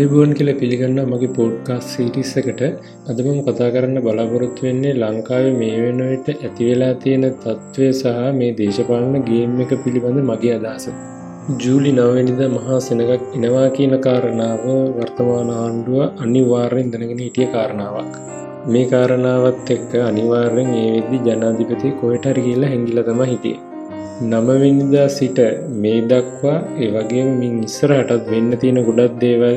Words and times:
ආයුබෝන් 0.00 0.30
කියල 0.36 0.50
පිළිගන්න 0.60 0.98
මගේ 1.08 1.28
පෝඩ්කාස් 1.36 1.86
සිටිස් 1.92 2.30
එකට 2.40 2.60
අදමම 3.10 3.38
කතා 3.46 3.66
කරන්න 3.74 3.98
බලාපොරොත්තු 4.04 4.64
වෙන්නේ 4.66 4.92
ලංකාවේ 5.00 5.50
මේ 5.58 5.74
වෙනවිට 5.80 6.28
ඇතිවෙලා 6.34 6.92
තියෙන 7.02 7.24
තත්ත්වය 7.42 7.88
සහ 7.92 8.30
මේ 8.38 8.50
දේශපාලන 8.60 9.16
ගේම් 9.28 9.58
එක 9.64 9.72
පිළිබඳ 9.84 10.20
මගේ 10.30 10.54
අදහස. 10.56 10.86
ජූලි 11.62 11.92
නවනිද 11.98 12.40
මහා 12.54 12.78
සෙනගක් 12.86 13.10
එනවා 13.38 13.66
කියන 13.76 13.94
කාරණාව 14.06 14.64
වර්තමාන 14.96 15.50
ආණ්ඩුව 15.56 16.00
අනිවාර්යෙන් 16.24 16.92
දැනගෙන 16.94 17.20
හිටිය 17.26 17.48
කාරණාවක්. 17.56 18.14
මේ 18.72 18.86
කාරණාවත් 18.92 19.74
එක්ක 19.76 19.92
අනිවාර්යෙන් 20.10 20.70
ඒ 20.82 20.88
වෙද්දි 20.94 21.20
ජනාධිපති 21.26 21.92
කොයටරි 22.00 22.46
කියලා 22.46 22.72
හැඟිල 22.72 23.02
තම 23.10 23.22
හිටිය. 23.32 23.58
නමවිනිදා 24.22 25.06
සිට 25.10 25.38
මේ 25.82 26.00
දක්වා 26.08 26.56
ඒවගේ 26.84 27.28
මින් 27.36 27.54
ඉස්සරහටත් 27.68 28.26
වෙන්න 28.32 28.50
තියෙන 28.62 28.82
ගොඩක් 28.88 29.14
දේවල් 29.22 29.54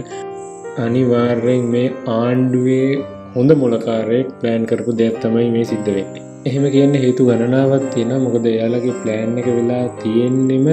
අනිවාර්යෙන් 0.81 1.65
මේ 1.73 1.87
ආණ්ඩුවේ 2.17 2.87
හොඳ 3.35 3.51
මොලකාරයෙක් 3.61 4.29
ප්ලෑන් 4.39 4.63
කරපු 4.69 4.91
දෙයක් 4.99 5.17
තමයි 5.23 5.49
මේ 5.55 5.65
සිද්ධ 5.71 5.89
වෙන්නේ. 5.95 6.23
එහෙම 6.49 6.65
කියන්න 6.75 6.95
හේතු 7.03 7.27
ගණනාවත් 7.27 7.85
තියෙන 7.93 8.13
මොකද 8.25 8.45
එයාලගේ 8.53 8.95
ප්ලෑන් 9.01 9.37
එක 9.41 9.49
වෙලා 9.57 9.83
තියෙන්නෙම 10.01 10.67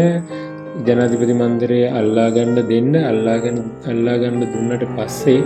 ජනාධිපති 0.86 1.36
මන්දරය 1.40 1.80
අල්ලාගණ්ඩ 2.00 2.60
දෙන්න 2.72 2.92
අල්ලාගන්න 3.10 3.60
අල්ලාගණ්ඩ 3.92 4.48
දුන්නට 4.54 4.86
පස්සේ 4.96 5.38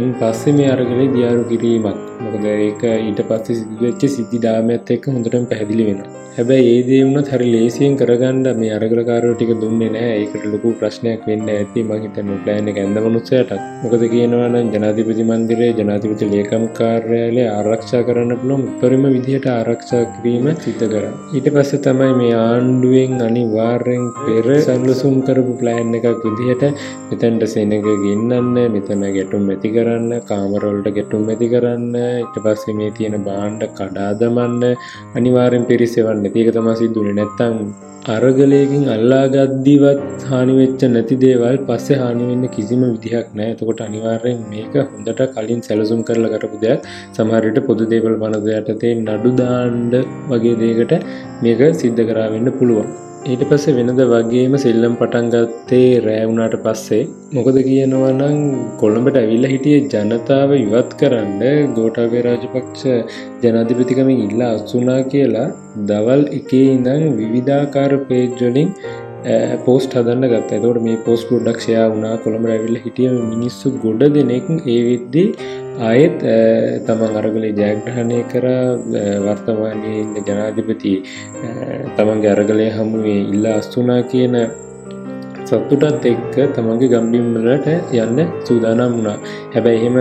ඉන් 0.00 0.08
පස්සේ 0.20 0.56
මේ 0.58 0.70
අරගලේ 0.74 1.12
දියාරු 1.16 1.44
කිරීමක්. 1.50 2.13
මොකද 2.24 2.50
ඒක 2.50 2.84
ඊට 2.90 3.24
පස්සේ 3.30 3.58
සිදුවච්ච 3.60 4.12
සිද්ධිධාමඇත් 4.16 4.94
එක්ක 4.96 5.10
හොඳටම 5.14 5.50
පැදිලි 5.52 5.88
වෙන 5.88 6.04
හැබැයි 6.36 6.70
ඒදේ 6.70 7.00
වුණත් 7.06 7.28
හරි 7.32 7.48
ලේසියෙන් 7.50 7.92
කරගන්න 7.98 8.46
මේ 8.60 8.70
අරගලකාරෝ 8.76 9.34
ටික 9.34 9.50
දුන්නේ 9.60 9.90
නෑ 9.96 10.14
ඒකට 10.14 10.46
ලොකු 10.52 10.70
ප්‍රශ්නයක් 10.80 11.20
වෙන්න 11.28 11.50
ඇති. 11.52 11.82
මහිතන 11.90 12.30
ප්ලෑන 12.44 12.70
ඇඳ 12.72 12.98
මනුස්සයටත්. 13.04 13.52
මොකද 13.82 14.02
කියනවන 14.14 14.72
ජනාධිපති 14.74 15.26
මන්දිරේ 15.28 15.68
ජනාධිපති 15.80 16.28
ලේකම් 16.32 16.64
කාර්යාලය 16.78 17.44
ආරක්ෂා 17.50 18.02
කරන්න 18.08 18.32
පුළොම් 18.40 18.64
උපරිම 18.70 19.04
විදිහට 19.14 19.46
ආරක්ෂා 19.52 20.02
කිරීම 20.14 20.48
සිත 20.64 20.82
කර. 20.84 21.04
ඊට 21.34 21.48
පස්ස 21.54 21.84
තමයි 21.86 22.10
මේ 22.20 22.34
ආණ්ඩුවෙන් 22.40 23.14
අනිවාර්යෙන් 23.28 24.04
පෙර 24.18 24.48
සල්ලසුම් 24.66 25.16
කරපු 25.28 25.54
ප්ලෑන් 25.62 25.94
එකක් 26.00 26.26
විදිහට 26.26 26.66
මෙතැන්ට 27.12 27.46
සෙනක 27.54 27.88
ගෙන්න්න 28.04 28.60
මෙතන 28.74 29.06
ගැටුම් 29.18 29.46
ඇති 29.54 29.72
කරන්න 29.76 30.10
කාමරවලට 30.32 30.90
ගැටුම් 30.98 31.30
ඇති 31.30 31.52
කරන්න 31.54 31.96
ඉට 32.18 32.36
පස්සේ 32.44 32.76
මේ 32.78 32.92
තියෙන 32.98 33.16
බාණ්ඩ 33.28 33.64
කඩාදමන්න 33.78 34.62
අනිවාරෙන් 35.16 35.66
පිරිසෙවන්න. 35.70 36.30
ඒක 36.32 36.54
තම 36.56 36.70
සිදුන 36.80 37.10
නැත්තං 37.18 37.58
අරගලයකින් 38.06 38.82
අල්ලාගද්දිවත් 38.94 40.24
හානිවෙච්ච 40.30 40.82
නැති 40.94 41.16
දේවල් 41.22 41.56
පස්සේ 41.68 42.00
හානිවෙන්න 42.02 42.44
කිසිම 42.56 42.82
විදිහක් 42.86 43.30
නෑ 43.38 43.52
එතකොට 43.52 43.80
අනිවාර්යෙන් 43.86 44.42
මේක 44.50 44.74
හොඳට 44.82 45.22
කලින් 45.36 45.62
සැලසුම් 45.68 46.02
කරල 46.08 46.26
කරපු 46.34 46.58
දෙයක්. 46.64 46.84
සමහරයට 47.16 47.60
පොදු 47.68 47.86
දේවල් 47.92 48.16
පනදයටතේ 48.22 48.92
නඩුදාන්ඩ 48.98 49.96
වගේ 50.32 50.60
දේකට 50.62 50.94
මේක 51.44 51.62
සිද්ධ 51.82 52.04
කරාවෙන්න 52.10 52.54
පුළුවන්. 52.58 52.90
ඊට 53.32 53.42
පස්සේ 53.50 53.74
වෙනද 53.76 54.00
වගේම 54.10 54.54
සෙල්ලම් 54.62 54.94
පටන්ගත්තේ 55.00 56.00
රෑවුණට 56.06 56.56
පස්සේ. 56.64 57.04
මොකද 57.36 57.58
කියනවනං 57.68 58.34
කොළඹට 58.80 59.16
ඇවිල්ල 59.20 59.46
හිටිය 59.52 59.78
ජනතාව 59.94 60.50
ඉවත් 60.56 60.92
කරන්න 61.00 61.72
ගෝටාවේ 61.78 62.24
රාජපක්ෂ 62.26 62.84
ජනාධිපතිකමින් 63.44 64.20
ඉල්ලා 64.26 64.50
අස්සුනා 64.58 64.98
කියලා 65.14 65.46
දවල් 65.90 66.26
එකේ 66.40 66.66
ඉඳං 66.74 67.06
විවිධාකාර 67.20 67.96
පේජ්ජොලින් 68.10 68.70
පෝස්ට 69.66 69.96
හදන්න 69.98 70.30
ගත්ත. 70.32 70.60
තවට 70.62 70.86
මේ 70.86 71.02
පෝස් 71.08 71.24
ඩක්ෂයා 71.30 71.90
වුණා. 71.92 72.14
කොළඹ 72.24 72.52
ඇවිල්ල 72.54 72.82
හිටිය 72.86 73.10
මිනිස්සු 73.32 73.76
ගොඩ 73.84 74.04
දෙනෙක් 74.18 74.50
ඒවිද්දී 74.76 75.28
ආයෙත් 75.82 76.18
තමන් 76.86 77.16
අරගලේ 77.20 77.54
ජයග්‍රහණය 77.60 78.18
කර 78.32 78.46
වර්තමානය 79.26 79.94
ඉන්න 80.02 80.14
ජනාධිපති 80.28 80.92
තමන්ගේ 81.96 82.34
අරගලය 82.34 82.68
හමුවේ 82.76 83.20
ඉල්ලා 83.32 83.56
අස්තුනා 83.62 84.02
කියන 84.12 84.36
සත්තුටත් 85.48 86.06
එක්ක 86.12 86.36
තමන්ගේ 86.56 86.92
ගම්බිම්මලට 86.94 87.66
යන්න 88.02 88.20
සූදානම් 88.46 88.94
වුණා. 88.96 89.18
හැබැයි 89.54 89.80
එහෙම 89.80 89.98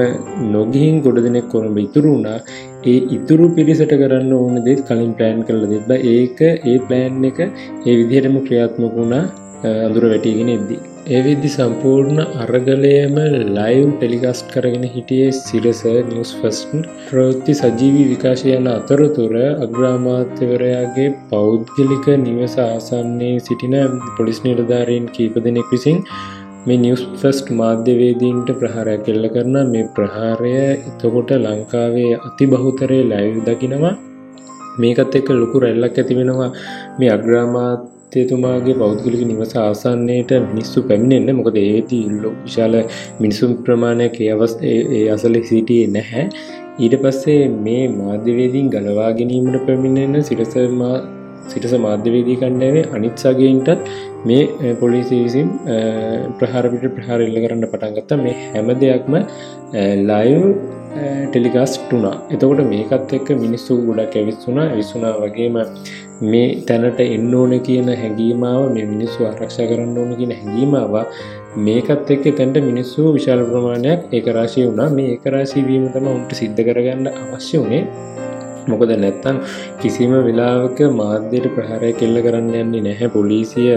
නොගිහින් 0.53 1.01
ගොඩ 1.07 1.19
දෙනෙක් 1.25 1.49
කොළඹ 1.55 1.77
ඉතුරු 1.87 2.13
වුණා. 2.15 2.39
ඒ 2.91 2.99
ඉතුරු 3.17 3.49
පිරිසට 3.57 3.93
කරන්න 4.01 4.31
ඕන 4.39 4.63
දෙත් 4.69 4.81
කලින් 4.87 5.13
ප්ලෑන් 5.19 5.43
කරල 5.49 5.65
දෙබ 5.73 5.91
ඒක 6.15 6.39
ඒ 6.45 6.77
ප්ලෑන් 6.87 7.29
එක 7.31 7.39
ඒ 7.43 7.93
විදිහටම 7.99 8.37
ක්‍රියාත්මක 8.47 8.95
වුණා 9.01 9.23
අඳුර 9.87 10.05
වැටිගෙන 10.13 10.57
එද්දී. 10.57 10.92
ඒවිදදි 11.05 11.49
සම්පූර්ණ 11.49 12.19
අරගලයම 12.43 13.15
ලයිව් 13.55 13.87
ටෙලිගස්ට් 13.93 14.45
කරගෙන 14.51 14.85
හිටියේ 14.93 15.31
සිරස 15.37 15.81
නිියස් 16.09 16.29
ෆස්ටන් 16.35 16.85
ප්‍රවෘත්ති 17.07 17.53
සජීවී 17.61 18.05
විකාශය 18.11 18.53
යන 18.57 18.69
අතරතුර 18.73 19.33
අග්‍රාමාත්‍යවරයාගේ 19.65 21.09
පෞද්ගලික 21.31 22.07
නිවස 22.21 22.55
ආසන්නේ 22.65 23.33
සිටින 23.39 23.75
පොලිස් 24.17 24.39
නිලධාරීන් 24.45 25.11
කීප 25.17 25.35
දෙනෙක් 25.47 25.67
විසින් 25.73 25.99
මේ 26.65 26.79
නිියස් 26.83 27.03
ෆස්ට් 27.11 27.51
මාධ්‍යවේදීන්ට 27.59 28.55
ප්‍රහාරය 28.61 28.95
කෙල්ල 29.07 29.27
කරන 29.33 29.57
මේ 29.73 29.89
ප්‍රහාරය 29.97 30.53
එතකොට 30.61 31.33
ලංකාවේ 31.37 32.11
අති 32.21 32.47
බහුතරය 32.47 33.01
ලැව් 33.09 33.41
දකිනවා. 33.49 33.95
මේකත් 34.79 35.19
එක්ක 35.19 35.35
ලොකු 35.41 35.65
රැල්ලක් 35.65 35.99
ඇති 35.99 36.19
වෙනවා. 36.19 36.51
මේ 36.99 37.11
අග්‍රාමාත් 37.17 37.92
තේතුමාගේ 38.13 38.75
පෞද්ගලික 38.75 39.23
නිවස 39.29 39.53
ආසන්නයට 39.57 40.33
මිනිස්සු 40.49 40.85
පැමිණෙන්න. 40.89 41.37
මොකද 41.39 41.57
ඒති 41.63 41.99
ඉල්ලො 42.09 42.31
විශාල 42.43 42.75
මිනිසුම් 43.19 43.53
ප්‍රමාණයක් 43.65 44.19
ඒවස් 44.21 44.53
ඒ 44.63 45.03
අසල 45.15 45.37
සිටියේ 45.43 45.89
නැහැ. 45.89 46.25
ඊට 46.79 46.95
පස්සේ 47.01 47.41
මේ 47.65 47.83
මාධ්‍යවේදීන් 47.97 48.69
ගලවා 48.69 49.11
ගැනීමට 49.19 49.65
පැමිණෙන 49.67 50.23
සිරසමා 50.23 50.95
සිටස 51.47 51.75
මාධ්‍යවේදී 51.79 52.35
කණ්ඩෑවේ 52.35 52.85
අනිත්සාගේන්ටත් 52.95 53.89
මේ 54.25 54.73
පොලිසි 54.75 55.17
විසින් 55.23 55.49
ප්‍රහාරපිට 56.39 56.85
ප්‍රහාර 56.97 57.19
එල්ල 57.25 57.39
කරන්න 57.43 57.65
පටන්ගත්ත 57.65 58.15
මේ 58.23 58.35
හැම 58.45 58.71
දෙයක්ම 58.83 59.17
ලයිව් 60.09 60.45
ටෙලිකාස්ට් 61.27 61.91
වුනා 61.91 62.15
එතකොට 62.31 62.63
මේකත් 62.71 63.13
එක්ක 63.17 63.29
මිනිස්සු 63.43 63.79
ගොඩක් 63.87 64.17
ඇවිස්සුනා 64.19 64.67
විසුනා 64.73 65.13
වගේම 65.21 65.57
මේ 66.21 66.47
තැනට 66.67 66.99
එන්න 66.99 67.33
ඕන 67.35 67.53
කියන 67.59 67.89
හැඟීමාව 68.01 68.61
මේ 68.75 68.85
මිනිස්සු 68.85 69.25
ආරක්ෂා 69.25 69.67
කරන්න 69.69 69.97
ඕන 69.97 70.15
කියන 70.19 70.31
හැඟීමාව 70.31 70.93
මේකත් 71.57 72.11
එක්ක 72.15 72.25
තැන්ට 72.37 72.57
මිනිස්සු 72.69 73.13
විශාල 73.13 73.41
ප්‍රමාණයක් 73.49 74.13
ඒකරාශය 74.13 74.65
වුණා. 74.67 74.89
මේ 74.89 75.07
ඒකරාශී 75.13 75.63
වීම 75.67 75.85
තම 75.93 76.07
උන්ට 76.07 76.31
සිද්ධ 76.41 76.61
කරගන්න 76.67 77.07
අවශ්‍ය 77.13 77.57
වනේ 77.63 77.83
මොකද 78.71 78.91
නැත්තම් 79.03 79.37
කිසිම 79.81 80.13
වෙලාවක 80.27 80.79
මාධ්‍යයට 80.99 81.47
ප්‍රහාරය 81.55 81.91
කෙල්ල 82.01 82.17
කරන්න 82.25 82.53
යන්නේ 82.61 82.83
නැහැ. 82.87 83.09
පොලිසිය 83.15 83.69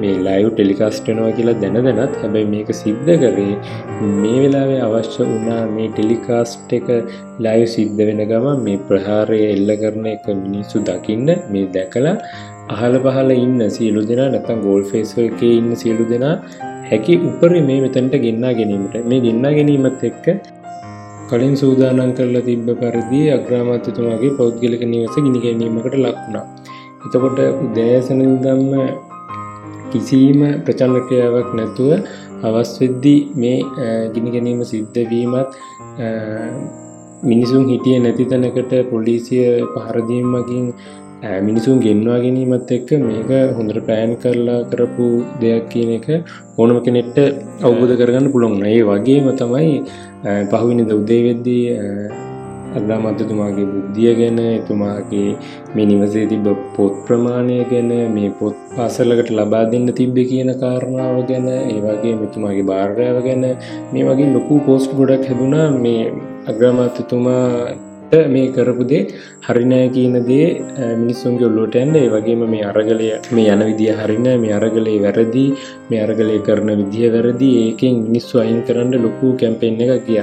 මේ 0.00 0.14
ලයිව් 0.26 0.48
ටෙලිකාස්ටනවා 0.52 1.32
කියලා 1.38 1.58
දැන 1.62 1.78
දැනත් 1.88 2.16
හැබැයි 2.22 2.50
මේක 2.54 2.70
සිද්ධ 2.82 3.12
කරේ 3.22 3.54
මේ 4.22 4.38
වෙලාවේ 4.44 4.80
අවශ්‍ය 4.86 5.28
වනා 5.32 5.60
මේ 5.76 5.90
ටෙලිකාස්ට් 5.90 6.72
එක 6.78 6.88
ලයිව් 7.46 7.68
සිද්ධ 7.76 8.02
වෙන 8.08 8.24
ගම 8.32 8.48
මේ 8.66 8.80
ප්‍රහාරය 8.88 9.40
එල්ල 9.54 9.70
කරන 9.82 10.08
එක 10.14 10.26
මිනිස්සු 10.44 10.84
දකින්න 10.90 11.30
මේ 11.52 11.68
දැකලා 11.76 12.16
අහල 12.74 12.94
පහල 13.04 13.30
ඉන්න 13.36 13.62
සියලු 13.76 14.02
දෙනා 14.10 14.28
නැතම් 14.34 14.60
ගෝල් 14.66 14.84
ෆේස්ක 14.90 15.42
ඉන්න 15.50 15.72
සියලු 15.82 16.04
දෙනා 16.12 16.34
හැකි 16.90 17.14
උපර 17.28 17.52
මේ 17.68 17.78
මෙතැන්ට 17.84 18.14
ගෙන්න්නා 18.24 18.52
ගැනීමට. 18.58 18.94
මේ 19.10 19.20
ගෙන්න්නා 19.26 19.52
ගැනීමත් 19.58 20.02
එක්ක 20.10 20.26
කලින් 21.32 21.54
සූදානන් 21.56 22.12
කරලා 22.16 22.44
තිබ්බ 22.48 22.66
පරිදි 22.80 23.20
අග්‍රාමාත්‍යතුමාගේ 23.36 24.32
පෞද්ගලික 24.38 24.82
නිවස 24.90 25.14
ගිනි 25.26 25.40
ගැනීමකට 25.44 25.94
ලක්වුණා. 25.96 26.44
එතකොට 27.04 27.38
උදෑසනදම්ම 27.64 28.72
කිසිීම 29.92 30.40
ප්‍රචන්නක්‍රියාවක් 30.64 31.48
නැතුව 31.58 31.90
අවස්වෙද්දී 32.48 33.20
මේ 33.42 33.58
ගිනි 34.14 34.30
ගැනීම 34.34 34.60
සිද්ධවීමත් 34.64 35.50
මිනිසුන් 37.22 37.64
හිටිය 37.70 37.98
නැති 37.98 38.24
තැනකට 38.24 38.72
පොලිසිය 38.90 39.46
පහරදීමකින් 39.74 40.66
මිනිසුන් 41.22 41.78
ගෙන්වා 41.80 42.18
ගැනීමත් 42.18 42.70
එක්ක 42.70 42.90
මේක 43.00 43.30
හොඳට 43.56 43.78
පෑන් 43.86 44.16
කරලා 44.16 44.58
කරපු 44.64 45.06
දෙයක් 45.40 45.68
කියන 45.68 45.92
එක 45.98 46.08
ඕනම 46.58 46.80
කෙනෙට්ට 46.80 47.18
අවබෝධ 47.62 47.94
කරගන්න 47.94 48.32
පුළොන්න 48.34 48.66
ඒ 48.66 48.82
වගේම 48.82 49.30
තමයි 49.36 49.72
පහුවිනිද 50.50 50.90
උදේවෙද්දී 50.92 51.64
අග්‍රාමත්‍යතුමාගේ 52.78 53.66
බුද්ධිය 53.66 54.12
ගැන 54.14 54.38
එතුමාගේ 54.40 55.28
මේ 55.74 55.86
නිවසේ 55.86 56.24
තිබ 56.26 56.46
පොත් 56.76 56.94
ප්‍රමාණය 57.06 57.58
ගැන 57.64 57.92
මේ 58.14 58.30
පොත් 58.32 58.56
පාසලකට 58.74 59.30
ලබා 59.30 59.62
දෙන්න 59.72 59.88
තිබ්බ 59.92 60.16
කියන 60.30 60.50
කාරණාව 60.56 61.22
ගැන 61.30 61.48
ඒවගේ 61.52 62.14
මෙතුමාගේ 62.16 62.66
භාර්යාව 62.66 63.18
ගැන 63.22 63.44
මේ 63.92 64.04
වගේ 64.08 64.28
ලොකු 64.34 64.60
පෝස්ට් 64.66 64.98
ගොඩක් 64.98 65.28
හැදුනා. 65.28 65.68
මේ 65.78 66.02
අග්‍රාමාත්‍යතුමා 66.46 67.48
මේ 68.12 68.48
කරපුදේ 68.48 68.98
හරිනෑ 69.46 69.84
කියන 69.94 70.16
දේ 70.26 70.48
මිනිස්සුන්ගේ 70.96 71.46
ඔල්ලෝට 71.48 71.76
ඇන්න 71.80 71.94
ඒ 72.00 72.08
වගේම 72.14 72.42
මේ 72.54 72.64
අරගලය 72.70 73.06
මේ 73.36 73.46
යන 73.54 73.62
විදිිය 73.68 73.94
හරින 74.00 74.28
මේ 74.42 74.52
අරගලේ 74.58 74.98
වැරදි 75.04 75.44
මේ 75.90 76.02
අරගලය 76.04 76.36
කරන 76.48 76.70
විදිහ 76.80 77.08
වැරදි. 77.14 77.50
ඒකෙන් 77.62 78.02
මිනිස්සු 78.06 78.42
අයින් 78.44 78.60
කරන්න 78.68 79.02
ලොකු 79.06 79.30
කැම්පෙන් 79.42 79.80
එක 79.86 80.04
කිය 80.06 80.20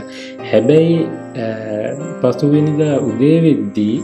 හැබැයි 0.52 1.00
පසුවෙනිදා 2.22 2.96
උදේවෙද්දී 3.10 3.98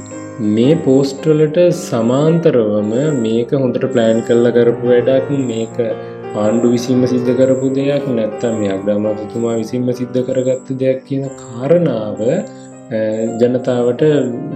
මේ 0.50 0.82
පෝස්ටලට 0.88 1.62
සමාන්තරවම 1.84 2.92
මේක 3.22 3.56
හොඳට 3.62 3.88
ප්ලෑන් 3.94 4.26
කල්ල 4.28 4.54
කරපු 4.58 4.94
වැඩක් 4.94 5.34
මේක 5.46 5.82
ආණ්ඩු 6.42 6.76
විසින්ම 6.76 7.10
සිද්ධ 7.12 7.34
කරපු 7.40 7.74
දෙයක් 7.80 8.06
නැත්තම් 8.18 8.62
මේ 8.62 8.76
අග්‍රාමාතතුමා 8.78 9.58
විසින්ම 9.64 9.90
සිද්ධ 10.00 10.22
කරගත්ත 10.30 10.78
දෙයක් 10.84 11.10
කියන 11.10 11.26
කාරණාව 11.42 12.22
ජනතාවට 13.42 14.02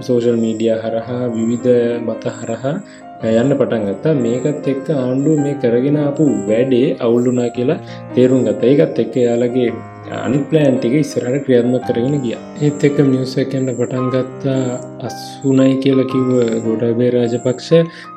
සෝෂල් 0.00 0.36
මීඩිය 0.42 0.74
හරහා 0.82 1.22
විවිධ 1.36 1.70
මත 2.00 2.24
හරහා 2.40 2.74
යන්න 3.30 3.52
පටන් 3.58 3.86
ගත්තා. 3.88 4.14
මේකත් 4.24 4.68
එක්ක 4.72 4.86
ආණ්ඩුව 4.96 5.40
මේ 5.44 5.54
කරගෙන 5.62 5.98
අපපු 6.02 6.26
වැඩේ 6.48 6.96
අවුල්ලුනා 7.06 7.48
කියලා 7.56 7.80
තේරුම් 8.14 8.44
ගත 8.46 8.62
ඒකත් 8.64 9.00
එක්ක 9.04 9.16
යාලගේ 9.24 9.70
අනි 10.18 10.38
ප්ලෑන්ටික 10.50 10.94
ඉස්සරට 11.00 11.36
ක්‍රියාත්ම 11.44 11.74
කරගෙන 11.86 12.14
ගිය. 12.24 12.36
ඒත් 12.66 12.84
එක 12.88 12.96
නිවසකන්න 13.10 13.68
පටන් 13.78 14.06
ගත්තා 14.14 14.62
අස්සුනයි 15.08 15.74
කියලා 15.84 16.08
කිව්ව 16.12 16.32
ගොඩබේ 16.64 17.10
රාජපක්ෂ 17.14 17.68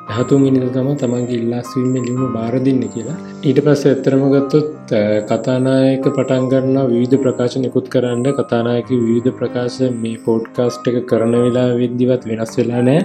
දහතු 0.08 0.38
මිනිද 0.44 0.66
තම 0.76 0.88
තමන්ගේ 1.02 1.38
ඉල්ලාස්වීම 1.40 1.94
ලිම 2.08 2.22
බාරදින්න 2.36 2.82
කියලා. 2.94 3.18
ඊට 3.48 3.60
පස්ස 3.66 3.86
ඇත්තරම 3.92 4.24
ගත්තොත් 4.34 4.96
කතානායක 5.30 6.08
පටන්ගන්න 6.08 6.90
විවිධ 6.92 7.22
ප්‍රකාශ 7.24 7.56
නිකුත් 7.64 7.88
කරන්න. 7.94 8.26
කතානායක 8.40 8.90
විවිධ 8.98 9.32
ප්‍රකාශ 9.40 9.80
මේ 10.02 10.18
පෝඩ්කාස්ට් 10.26 10.92
එක 10.92 11.00
කරන 11.12 11.34
වෙලා 11.46 11.70
විද්දිවත් 11.82 12.28
වෙනස් 12.32 12.54
වෙලා 12.60 12.84
නෑ 12.90 13.00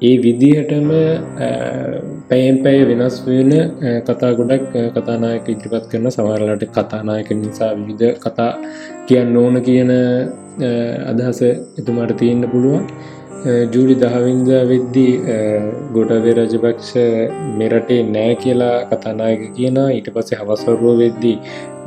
ඒ 0.00 0.16
විදිහටම 0.24 0.90
පැයෙන් 2.28 2.58
පැය 2.64 2.80
වෙනස් 2.90 3.16
වෙන 3.26 3.50
කතා 4.06 4.30
ගොඩක් 4.38 4.66
කතානායක 4.96 5.48
ඉදිරිපත් 5.54 5.86
කරන 5.92 6.06
සමරලට 6.10 6.64
කතානායක 6.76 7.30
නිසා 7.36 7.70
විවිධ 7.78 8.18
කතා 8.24 8.52
කියන්න 9.08 9.36
ඕන 9.36 9.56
කියන 9.68 9.90
අදහස 11.10 11.40
එතුමාට 11.80 12.14
තියෙන්න්න 12.16 12.50
පුළුවන්. 12.52 12.84
ජූලි 13.46 13.94
දහවින්ද 14.02 14.48
වෙද්දී 14.70 15.12
ගොඩවේ 15.96 16.32
රජපක්ෂ 16.38 16.88
මෙරටේ 17.58 17.98
නෑ 18.14 18.32
කියලා 18.44 18.76
කතානායක 18.90 19.42
කියන 19.58 19.78
ඊට 19.84 20.08
පස්සේ 20.14 20.38
හවස්වරුව 20.40 20.98
වෙද්දී 21.02 21.36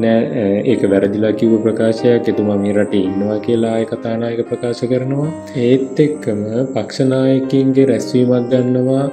නෑ 0.04 0.46
ඒක 0.74 0.86
වැරදිලා 0.94 1.34
කිව්ව 1.42 1.58
ප්‍රකාශයක්. 1.66 2.30
එතුමා 2.34 2.58
මේ 2.64 2.74
රටේ 2.78 3.04
ඉන්නවා 3.10 3.40
කියලා 3.48 3.76
කතානායක 3.92 4.42
ප්‍රකාශ 4.52 4.84
කරනවා. 4.94 5.28
ඒත් 5.68 6.00
එක්කම 6.08 6.42
පක්ෂනායකින්ගේ 6.76 7.90
රැස්වීමක් 7.92 8.50
ගන්නවා. 8.54 9.06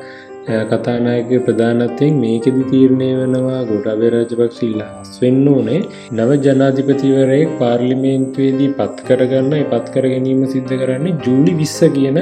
කතානායක 0.49 1.31
ප්‍රධානත්වයෙන් 1.47 2.15
මේකෙදි 2.25 2.63
තීරණය 2.71 3.09
වෙනවා 3.19 3.61
ගොටාබේ 3.71 4.11
රාජපක්ෂීලා 4.15 4.89
හස් 4.93 5.21
වෙන්න 5.23 5.49
ඕනේ. 5.53 5.81
නව 6.17 6.39
ජනාධිපතිවරයෙක් 6.47 7.51
පාර්ලිමේන්තුවේදී 7.63 8.71
පත් 8.79 9.07
කරගන්න 9.09 9.55
පත් 9.73 9.87
කර 9.95 10.07
ගැනීම 10.13 10.43
සිද්ධ 10.55 10.75
කරන්නේ 10.83 11.17
ජූලි 11.27 11.55
විස්ස 11.61 11.79
කියන 11.97 12.21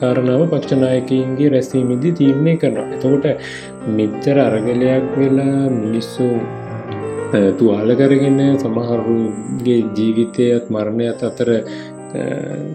කාරණාව 0.00 0.44
පක්ෂනායකන්ගේ 0.52 1.50
රැස්වීමදි 1.54 2.12
තීරණය 2.20 2.54
කරනවා. 2.62 2.86
එතකොට 2.94 3.26
මිත්තර 3.98 4.38
අරගලයක් 4.46 5.10
වෙලා 5.20 5.64
මිනිස්සු 5.82 6.28
තුවාල 7.58 7.90
කරගෙන 8.00 8.40
සමහරුගේ 8.62 9.80
ජීවිතයත් 9.96 10.72
මරණයත් 10.76 11.22
අතර 11.28 11.50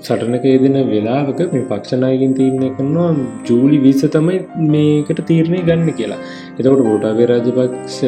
සටනක 0.02 0.46
යෙදෙන 0.46 0.78
වෙලාවක 0.92 1.42
මේ 1.54 1.70
පක්ෂණයකින් 1.72 2.36
තීරණය 2.40 2.70
කරනවා 2.78 3.10
ජූලි 3.50 3.80
විස 3.86 4.04
තමයි 4.16 4.38
මේකට 4.74 5.22
තීරණය 5.32 5.60
ගන්න 5.70 5.90
කියලා. 5.94 6.22
එතකොට 6.60 6.86
බෝටාවේ 6.90 7.32
රාජපක්ෂ 7.32 8.00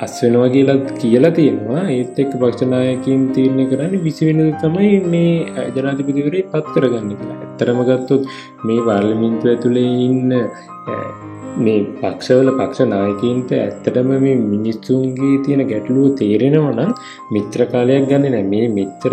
අස්වෙනවා 0.00 0.48
කියලත් 0.48 0.86
කියලා 1.00 1.30
තියෙනවා. 1.30 1.82
ඒත් 1.90 2.18
එක් 2.18 2.32
පක්ෂනායකින් 2.34 3.22
තීරණය 3.34 3.66
කරන්න 3.70 4.02
විසිවෙන 4.06 4.40
තමයි 4.62 4.94
මේ 5.12 5.64
ජනාතිපතිවරේ 5.76 6.48
පත් 6.52 6.74
කරගන්න 6.74 7.12
කියලා. 7.12 7.38
ඇත්තරම 7.44 7.80
ගත්තොත් 7.90 8.26
මේ 8.66 8.80
පාර්ලිමින්තුව 8.88 9.52
ඇතුළේ 9.52 9.94
ඉන්න 10.08 10.34
මේ 11.58 11.80
පක්ෂවල 11.98 12.50
පක්ෂ 12.52 12.88
නායකන්ට 12.92 13.50
ඇත්තටම 13.56 14.12
මේ 14.24 14.36
මිනිස්සුන්ගේ 14.44 15.34
තියෙන 15.44 15.64
ගැටලුව 15.72 16.06
තේරෙනවනම් 16.20 16.94
මිත්‍ර 17.34 17.66
කාලයක් 17.74 18.08
ගන්න 18.10 18.32
නෑ 18.32 18.46
මේ 18.52 18.68
මිත්‍ර 18.78 19.12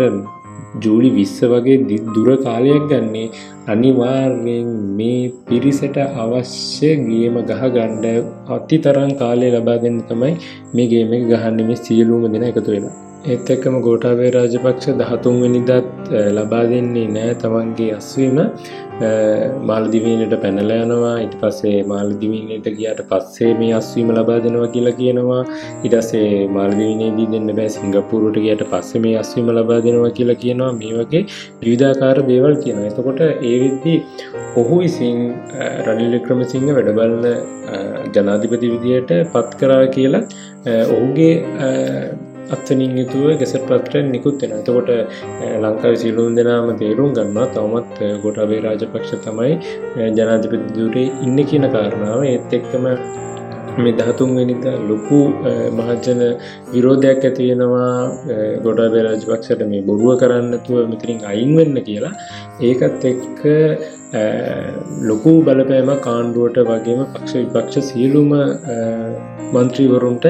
ජූලි 0.80 1.10
විස්ස 1.10 1.36
වගේ 1.44 2.00
දුර 2.14 2.36
කාලයක් 2.38 2.88
ගන්නේ 2.88 3.28
අනිවාර්යෙන් 3.66 4.68
මේ 4.96 5.32
පිරිසට 5.46 5.98
අවශ්‍ය 6.16 6.90
ගේම 7.04 7.38
ගහ 7.44 7.62
ගණ්ඩ 7.68 8.06
අති 8.48 8.78
තරන් 8.78 9.12
කාලය 9.14 9.48
ලබා 9.50 9.78
දෙන්න 9.78 10.02
තමයි 10.08 10.34
මේ 10.74 10.86
ගේම 10.86 11.16
ගහන්න 11.30 11.64
මේ 11.68 11.82
සියලූම 11.84 12.28
දෙන 12.32 12.44
එකතු 12.44 12.70
වෙලා. 12.70 13.11
ඒත් 13.30 13.50
එක්කම 13.54 13.74
ගෝටාවේ 13.86 14.30
රාජපක්ෂ 14.34 14.86
දහතුන්වනිදත් 15.00 15.70
ලබා 16.36 16.62
දෙන්නේ 16.70 17.10
නෑ. 17.16 17.34
තමන්ගේ 17.42 17.90
අස්වීම 17.98 18.38
මාල්දිවීනට 19.68 20.34
පැනල 20.42 20.72
යනවා. 20.76 21.12
ඉට 21.26 21.34
පස්සේ 21.42 21.84
මාල්දිවීනයට 21.92 22.66
ගියට 22.78 23.02
පස්සේ 23.10 23.50
මේ 23.60 23.70
අස්වීම 23.78 24.10
ලබා 24.16 24.38
දෙනවා 24.46 24.70
කියලා 24.74 24.94
කියනවා. 25.00 25.42
ඉටසේ 25.88 26.48
මාල්දිවිනේදී 26.56 27.28
දෙන්න 27.34 27.52
බෑ. 27.58 27.68
සිංගපුරට 27.76 28.40
ගයට 28.46 28.64
පස්සේ 28.72 29.04
මේ 29.06 29.14
අස්වීම 29.22 29.52
ලබා 29.58 29.78
දෙනවා 29.86 30.10
කියලා 30.18 30.38
කියනවා. 30.42 30.72
මේ 30.80 30.92
වගේ 30.98 31.22
විවිධාකාර 31.62 32.22
දේවල් 32.30 32.58
කියන 32.64 32.82
එතකොට 32.88 33.22
ඒවිද්දී 33.52 33.96
ඔහු 34.62 34.80
ඉසින් 34.88 35.22
රනිල් 35.86 36.18
ක්‍රමසිංහ 36.26 36.68
වැඩබලන 36.80 37.24
ජනාධිපති 38.16 38.74
විදියට 38.74 39.16
පත් 39.32 39.62
කරා 39.62 39.86
කියලා 39.96 40.24
ඔහුගේ 40.96 41.32
අත්වනින් 42.54 42.92
යුතුව 43.00 43.26
ගෙසට 43.40 43.64
පත්‍රයෙන් 43.70 44.12
නිකුත් 44.14 44.42
වෙන 44.42 44.54
එතකොට 44.58 44.90
ලංකාව 45.64 45.94
සිලුන් 46.02 46.36
දෙනාම 46.38 46.70
තේරුම් 46.82 47.10
ගන්නවා 47.18 47.48
තවමත් 47.54 48.12
ගොටාවේ 48.24 48.60
රාජපක්ෂ 48.66 49.12
තමයි 49.26 49.52
ජනාධිපතිදුරේ 50.18 51.08
ඉන්න 51.26 51.38
කියන 51.50 51.66
කාරණාව. 51.76 52.20
ඒත් 52.32 52.56
එක්කම 52.58 52.86
මේ 53.78 53.94
දහතුන් 53.98 54.30
වෙනිද 54.38 54.64
ලොකු 54.90 55.18
මහජන 55.78 56.20
විරෝධයක් 56.72 57.24
ඇතිවෙනවා 57.28 57.92
ගොඩාබේ 58.66 59.04
රජපක්ෂට 59.06 59.62
මේ 59.70 59.82
බොරුව 59.88 60.12
කරන්නතුව 60.22 60.78
මෙතිරින් 60.92 61.20
අයින් 61.32 61.52
වෙන්න 61.58 61.82
කියලා. 61.88 62.14
ඒකත් 62.68 63.04
එක්ක 63.12 63.42
ලොකු 65.08 65.32
බලපෑම 65.46 65.90
කාණ්ඩුවට 66.06 66.58
වගේම 66.70 67.00
පක්ෂ 67.14 67.34
විපක්ෂ 67.54 67.88
සියලුම 67.90 68.30
මන්ත්‍රීවරුන්ට 69.54 70.26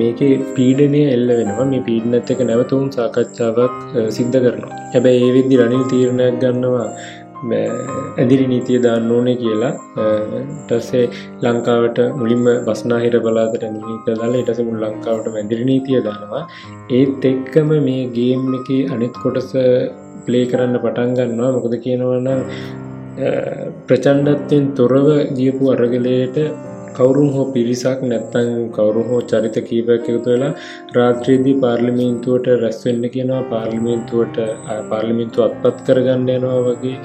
මේක 0.00 0.20
පීඩනය 0.56 1.02
එල්ල 1.14 1.28
වෙනවා. 1.38 1.68
මේ 1.72 1.86
පීඩනත් 1.88 2.32
එක 2.34 2.40
නැවතුම් 2.50 2.84
සාකච්ඡාවක් 2.96 3.76
සිද්ධ 4.18 4.38
කරනවා. 4.44 4.82
හැබැයි 4.94 5.24
ඒවිදදි 5.28 5.62
රනිල් 5.62 5.84
තීරණයක් 5.92 6.36
ගන්නවා 6.44 6.88
ඇදිරි 8.20 8.46
නීතිය 8.52 8.78
දාන්න 8.86 9.10
ඕනේ 9.16 9.36
කියලා. 9.42 9.74
ටස්සේ 10.68 11.04
ලංකාවට 11.44 11.98
මුලින්ම 12.20 12.44
බස්නාහිර 12.66 13.16
බලාතට 13.26 13.64
නිීත 13.76 14.08
දාලා 14.08 14.42
ඉටස 14.42 14.60
මුල් 14.68 14.80
ලංකාවට 14.84 15.32
මැදිරි 15.36 15.64
නීතිය 15.70 16.00
දානවා. 16.08 16.42
ඒත් 16.98 17.22
එක්කම 17.32 17.70
මේ 17.88 18.02
ගේම් 18.18 18.42
එක 18.58 18.68
අනිත් 18.94 19.14
කොටස 19.24 19.52
ප්ලේ 20.28 20.46
කරන්න 20.52 20.80
පටන් 20.86 21.18
ගන්නවා. 21.18 21.50
මොකද 21.58 21.76
කියනවන්න 21.84 22.42
ප්‍රචන්්ඩත්වෙන් 23.86 24.66
තොරව 24.78 25.06
ගියපු 25.38 25.70
අරගලයට 25.74 26.36
කවරුන් 26.96 27.28
හෝ 27.34 27.44
පිරිසක් 27.54 28.00
නැත්තං 28.10 28.48
කවරු 28.76 29.02
හෝ 29.08 29.18
චරිත 29.30 29.56
කීපයක් 29.68 30.06
එකතු 30.12 30.30
වෙලා 30.32 30.50
රාත්‍රයේදී 30.96 31.54
පාර්ලිමේන්තුවට 31.64 32.46
රැස්වෙන්න 32.62 33.04
කියනවා. 33.14 33.42
පාර්ලිමේන්තුවට 33.52 34.38
පාර්ලිමින්තු 34.90 35.44
අත්පත් 35.46 35.78
කරගන්න 35.86 36.30
යනවා 36.36 36.60
වගේ 36.66 36.96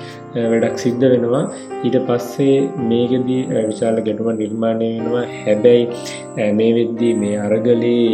වැඩක් 0.52 0.78
සිද්ධ 0.86 1.06
වෙනවා. 1.14 1.44
ඊට 1.86 1.98
පස්සේ 2.10 2.58
මේකදී 2.92 3.42
විශාල 3.70 3.98
ගැටුම 4.08 4.32
නිර්මාණය 4.44 4.92
වෙනවා. 4.96 5.26
හැබැයි 5.46 6.54
මේ 6.60 6.72
වෙද්දී 6.80 7.14
මේ 7.24 7.36
අරගලේ 7.48 8.08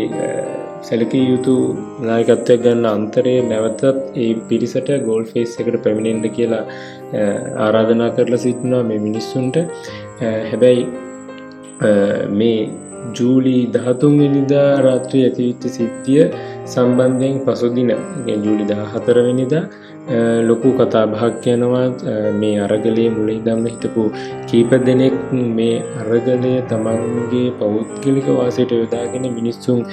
සැලකී 0.88 1.24
යුතු 1.30 1.54
නායකත්වයක් 2.10 2.62
ගන්න 2.66 2.86
අන්තරයේ 2.92 3.42
නැවතත් 3.50 3.84
ඒ 4.24 4.30
පිරිසට 4.50 4.90
ගෝල් 5.08 5.24
ෆේස් 5.32 5.56
එකට 5.62 5.78
පැමිණෙන්ට 5.86 6.36
කියලා 6.38 6.64
ආරාධනා 7.66 8.10
කරලා 8.18 8.44
සිටිනවා 8.46 8.84
මේ 8.84 9.00
මිනිස්සුන්ට. 9.08 9.58
හැබැයි 10.52 10.84
මේ 12.40 12.60
ජූලි 13.18 13.56
දහතුන් 13.68 14.16
වෙනිදා 14.20 14.70
රාත්‍රී 14.82 15.24
ඇතිවිච්ච 15.26 15.64
සිද්ධිය 15.76 16.24
සම්බන්ධයෙන් 16.66 17.38
පසුදින 17.46 17.92
ජුලි 18.46 18.66
දා 18.68 18.86
හතරවෙනිද 18.94 19.54
ලොකු 20.42 20.70
කතා 20.74 21.06
භාක් 21.08 21.46
යනවා 21.48 21.88
මේ 22.34 22.56
අරගලයේ 22.60 23.10
මුලින් 23.10 23.42
දම්ම 23.46 23.66
හිතපු 23.68 24.06
කීප 24.48 24.72
දෙනෙක් 24.86 25.18
මේ 25.52 25.76
අරගලය 26.02 26.54
තමන්ගේ 26.70 27.46
පෞද්ගලික 27.60 28.28
වාසයට 28.32 28.74
යොදාගෙන 28.74 29.28
මිනිස්සුන් 29.34 29.86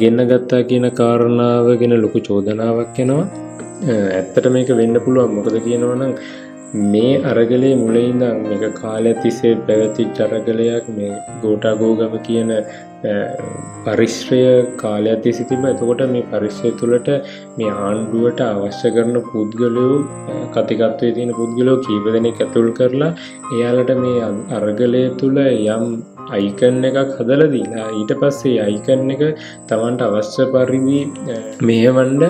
ගෙන්න්න 0.00 0.28
ගත්තා 0.28 0.62
කියන 0.70 0.88
කාරණාව 0.92 1.68
ගෙන 1.82 1.96
ලොකු 2.04 2.20
චෝදනාවක් 2.28 3.02
යනවා 3.04 3.26
ඇත්තට 3.84 4.46
මේක 4.50 4.70
වෙන්න 4.72 4.98
පුළුවන්. 5.00 5.34
මොකද 5.36 5.56
කියනවනම් 5.60 6.12
මේ 6.76 7.12
අරගලේ 7.24 7.76
මුලයිඉඳම් 7.76 8.50
එක 8.56 8.64
කාල 8.80 9.06
තිසේ 9.20 9.52
පැවැති 9.60 10.04
චරගලයක් 10.16 10.88
මේ 10.96 11.12
ගෝටාගෝගම 11.42 12.16
කියන 12.26 12.50
පරිශ්‍රය 13.86 14.40
කාලයක් 14.76 15.22
තිසි 15.22 15.44
තිබ 15.44 15.64
එතකොට 15.64 16.02
මේ 16.08 16.26
පරිශ්‍රය 16.32 16.72
තුළට 16.80 17.08
මේ 17.58 17.76
ආණ්ඩුවට 17.78 18.42
අවශ්‍ය 18.46 18.90
කරන 18.90 19.16
පුද්ගලයෝ 19.28 19.94
කතිකත්වය 20.56 21.12
තියෙන 21.12 21.32
පුද්ගලෝ 21.32 21.78
කීප 21.80 22.10
දෙනෙක් 22.10 22.40
ඇතුල් 22.40 22.68
කරලා 22.72 23.12
එයාලට 23.54 23.94
මේ 24.02 24.28
අරගලය 24.58 25.02
තුළ 25.20 25.40
යම් 25.46 25.86
අයිකන්න 26.32 26.86
එකක් 26.88 26.98
හදල 27.16 27.42
දීලා 27.52 27.88
ඊට 27.92 28.12
පස්සේ 28.20 28.56
අයිකන්න 28.60 29.14
එක 29.14 29.22
තමන්ට 29.68 30.06
අවශ්‍ය 30.08 30.46
පරිදි 30.52 31.00
මේවන්ඩ 31.62 32.24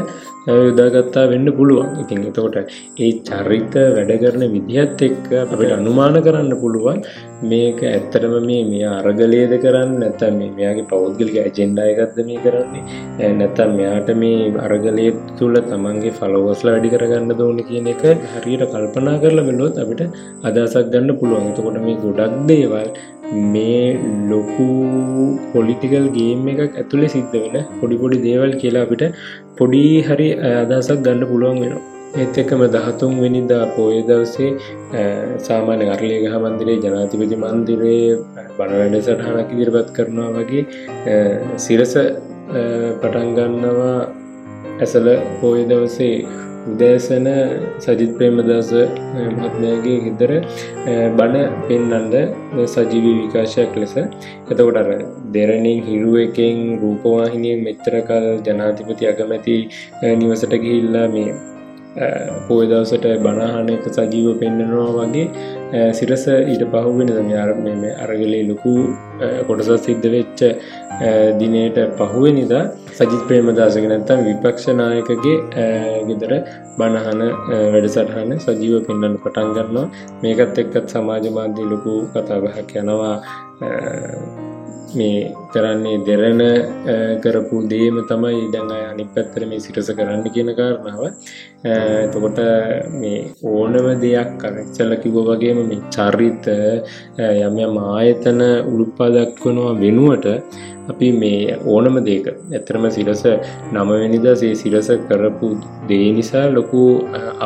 යොදාගත්තා 0.46 1.26
වෙන්න 1.30 1.48
පුළුවන්. 1.52 1.88
ඉතින් 2.02 2.20
එතකොට 2.28 2.56
ඒ 2.98 3.10
චරිත 3.28 3.74
වැඩ 3.96 4.12
කරන 4.22 4.44
විදිහත් 4.54 5.02
එක්ක 5.02 5.30
අපිට 5.42 5.72
අනුමාන 5.78 6.18
කරන්න 6.22 6.52
පුළුවන්. 6.62 7.00
මේක 7.42 7.80
ඇත්තටම 7.82 8.34
මේ 8.46 8.60
මේ 8.64 8.84
අරගලයද 8.88 9.52
කරන්න 9.62 9.90
නැතම් 10.02 10.36
මේ 10.38 10.52
මෙයාගේ 10.58 10.86
පෞද්ගලික 10.92 11.34
ඇජෙන්ඩායගත්ද 11.42 12.20
මේ 12.28 12.38
කරන්නේ? 12.44 12.84
නැතම් 13.40 13.72
මෙයාට 13.78 14.10
මේ 14.22 14.52
අරගලය 14.66 15.06
තුළ 15.38 15.56
තමන්ගේ 15.62 16.14
ෆලෝවස්ල 16.18 16.70
වැඩි 16.70 16.92
කරගන්න 16.94 17.36
දෝන 17.40 17.60
කියන 17.70 17.90
එක 17.92 18.04
හරියට 18.36 18.64
කල්පනා 18.72 19.16
කරලා 19.24 19.48
වෙලොත් 19.48 19.82
අපිට 19.82 20.02
අදසක් 20.50 20.88
ගන්න 20.94 21.18
පුළුවන්. 21.20 21.50
එතකොට 21.50 21.78
මේ 21.86 21.98
ගොඩක් 22.04 22.38
දේවල් 22.48 22.88
මේ 23.52 23.82
ලොකු 24.30 24.68
පොලිටිකල් 25.52 26.08
ගේම් 26.16 26.48
එකක් 26.54 26.62
ඇතුළේ 26.64 27.12
සිද්ධ 27.16 27.36
වෙන 27.36 27.68
පොඩිපොඩි 27.82 28.22
දේවල් 28.28 28.56
කියලා 28.62 28.86
අපිට 28.88 29.04
පොඩි 29.60 29.84
හරි 30.08 30.30
අදසක් 30.54 31.04
ගන්න 31.04 31.28
පුළුවන් 31.32 31.62
වෙනවා. 31.64 31.95
ඒත් 32.14 32.38
එකම 32.42 32.62
දහතුන් 32.74 33.14
වෙනිදා 33.22 33.64
පෝය 33.76 33.98
දවසේ 34.02 34.50
සාමාන්‍ය 35.46 35.86
අරලිය 35.94 36.20
ගහ 36.24 36.36
මන්දිරේ 36.44 36.78
ජනාතිපති 36.84 37.36
මන්දිරේ 37.44 38.00
බණවැඩ 38.58 38.96
සටහනක් 39.00 39.48
ඉදිරිපත් 39.54 39.90
කරනවා 39.96 40.30
වගේ 40.38 40.64
සිරස 41.66 41.94
පටන්ගන්නවා 43.02 43.98
ඇසල 44.80 45.06
පෝය 45.40 45.62
දවසේ 45.70 46.16
උදෑසන 46.70 47.26
සජිත් 47.78 48.12
ප්‍රේමදස 48.16 48.70
මහත්මයගේ 49.34 49.98
හිදර 50.06 50.32
බණ 51.18 51.52
පෙන්නන්ඩ 51.68 52.14
සජීවී 52.74 53.14
විකාශයක් 53.20 53.76
ලෙස. 53.82 53.94
එතකොට 53.96 54.80
අර 54.82 54.88
දෙරණින් 55.36 55.82
හිරුව 55.88 56.16
එකෙන් 56.24 56.62
රූපවාහිනය 56.82 57.52
මෙච්චරකල් 57.66 58.26
ජනාතිපති 58.48 59.10
අගමැති 59.12 59.56
නිවසට 60.20 60.56
ගිහිල්ලා 60.64 61.06
මේ 61.14 61.28
පෝයදවසට 62.48 63.06
බණහන 63.24 63.68
එක 63.70 63.86
සජීව 63.90 64.32
පෙන්න්නනවා 64.40 64.88
වගේ 64.96 65.84
සිරස 65.92 66.24
ඊට 66.32 66.64
පහුවෙන 66.72 67.10
දමයාර 67.10 67.52
මේ 67.58 67.92
අරගලේ 67.98 68.42
ලොකු 68.50 68.74
කොටසත් 69.48 69.72
සිද්ධ 69.86 70.08
වෙච්ච 70.14 70.42
දිනයට 71.38 71.78
පහුවනිදා 71.98 72.64
සජිත් 72.92 73.22
ප්‍රේමදාසක 73.28 73.84
නැත්තම් 73.84 74.20
විපක්ෂනායකගේ 74.26 75.36
ගෙදර 76.08 76.32
බණහන 76.78 77.22
වැඩසටහන 77.72 78.32
සජීව 78.40 78.74
පෙන්න්නන්න 78.88 79.16
පටන් 79.22 79.54
ගන්නවා. 79.56 79.86
මේකත් 80.22 80.58
එක්කත් 80.58 80.86
සමාජ 80.88 81.26
මාධ්‍ය 81.30 81.64
ලොකු 81.72 81.94
කතාබහක් 82.14 82.76
යනවා. 82.76 83.16
මේ 84.94 85.34
කරන්නේ 85.52 85.98
දෙරණ 86.06 86.42
කරපු 87.22 87.56
දේම 87.72 87.98
තමයි 88.10 88.36
ඉඩඟ 88.42 88.72
අනි 88.82 89.06
පැත්තර 89.14 89.46
මේ 89.50 89.58
සිටස 89.58 89.90
කරන්න 89.92 90.24
කියන 90.28 90.52
කාරණාව. 90.60 91.02
එතකොට 91.64 92.40
මේ 92.94 93.18
ඕනම 93.44 93.88
දෙයක් 94.04 94.30
කරක්චල්ල 94.38 94.94
කිවෝ 95.02 95.26
වගේම 95.28 95.60
මේ 95.68 95.82
චරිත 95.90 96.46
යම 97.18 97.76
ආයතන 97.88 98.40
උළුප්පා 98.70 99.12
දක්වනවා 99.16 99.76
වෙනුවට 99.82 100.26
අපි 100.90 101.08
මේ 101.12 101.56
ඕනම 101.66 101.96
දේක 102.08 102.26
ඇතරම 102.28 102.84
සිරස 102.96 103.22
නමවැනිද 103.74 104.26
සේ 104.42 104.52
සිරස 104.54 104.88
කරපු 105.08 105.48
දේ 105.88 106.08
නිසා 106.18 106.44
ලොකු 106.56 106.82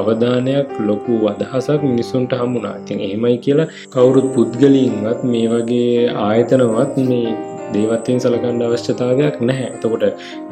අවධානයක් 0.01 0.75
ලොකු 0.89 1.15
අදහසක් 1.33 1.81
මිනිස්සුන්ට 1.83 2.35
හමුණා 2.41 2.77
තින් 2.87 3.01
එහෙමයි 3.07 3.39
කියලා 3.47 3.69
කවුරුත් 3.95 4.29
පුද්ගලින්වත් 4.35 5.23
මේ 5.33 5.47
වගේ 5.53 5.95
ආයතනවත් 6.27 6.97
මේ 7.11 7.37
දේවත්වයෙන් 7.75 8.21
සලකණ්ඩ 8.25 8.67
අවශ්‍යතාවයක් 8.67 9.37
නැහැ. 9.49 9.69
එතකොට 9.75 10.05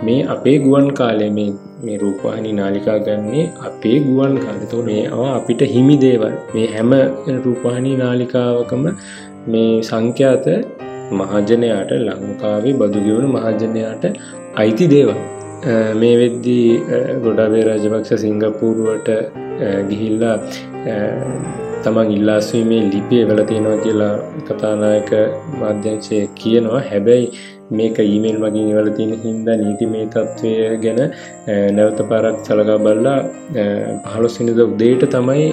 මේ 0.06 0.20
අපේ 0.34 0.56
ගුවන් 0.64 0.88
කාලය 1.00 1.28
මේ 1.38 1.48
මේ 1.84 1.96
රූපවාහිනි 2.04 2.52
නාලිකා 2.60 2.98
ගන්නේ 3.06 3.46
අපේ 3.68 3.96
ගුවන් 4.06 4.36
කාලතෝ 4.44 4.82
මේවා 4.90 5.30
අපිට 5.38 5.64
හිමි 5.74 5.96
දේවල් 6.04 6.34
මේ 6.54 6.66
හැම 6.74 6.92
රූපවාහිනි 7.46 7.94
නාලිකාවකම 8.02 8.84
මේ 9.54 9.72
සංඛ්‍යාත 9.90 10.46
මහජනයාට 11.12 11.92
ලංකාවේ 12.06 12.76
බදුගවුණු 12.80 13.28
මහජනයාට 13.36 14.04
අයිති 14.56 14.86
දේවල්. 14.94 15.18
මේ 16.00 16.14
වෙද්දී 16.20 16.66
ගොඩාවේ 17.22 17.62
රජපක්ෂ 17.68 18.20
සිංගපූරුවට 18.24 19.08
ගිහිල්ලා 19.88 20.36
තමන් 21.88 22.08
ඉල්ලාස්වීමේ 22.16 22.80
ලිපිය 22.94 23.22
වෙල 23.28 23.40
තියෙනවා 23.50 23.78
කියලා 23.84 24.14
කතානායක 24.48 25.10
මාධ්‍යංශය 25.60 26.18
කියනවා. 26.40 26.82
හැබැයි 26.90 27.28
මේක 27.78 27.96
ඊමේල් 28.04 28.38
මගින් 28.44 28.68
වල 28.76 28.90
තියෙන 28.98 29.12
හින්දා 29.24 29.56
නීති 29.62 29.86
මේ 29.94 30.04
තත්ත්වය 30.14 30.52
ගැන 30.84 31.00
නැවත 31.76 32.00
පරක් 32.10 32.36
සලකා 32.46 32.78
බල්ලා 32.86 33.18
පහළොස්සිනිද 34.06 34.60
උදේට 34.66 35.04
තමයි 35.14 35.46